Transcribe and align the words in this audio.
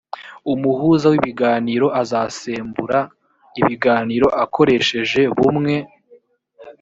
umuhuza 0.53 1.05
w 1.11 1.15
ibiganiro 1.19 1.87
azasembura 2.01 2.99
ibiganiro 3.61 4.27
akoresheje 4.43 5.21
bumwe 5.37 5.75